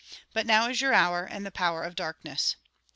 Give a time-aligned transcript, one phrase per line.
[0.33, 2.55] But now is your hour, and the power of darkness."